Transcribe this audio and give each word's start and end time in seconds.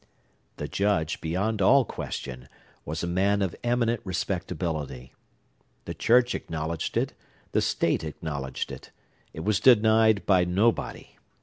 The 0.57 0.67
Judge, 0.67 1.21
beyond 1.21 1.61
all 1.61 1.85
question, 1.85 2.49
was 2.85 3.03
a 3.03 3.07
man 3.07 3.43
of 3.43 3.55
eminent 3.63 4.01
respectability. 4.03 5.13
The 5.85 5.93
church 5.93 6.33
acknowledged 6.33 6.97
it; 6.97 7.13
the 7.51 7.61
state 7.61 8.03
acknowledged 8.03 8.71
it. 8.71 8.89
It 9.31 9.41
was 9.41 9.59
denied 9.59 10.25
by 10.25 10.43
nobody. 10.43 11.19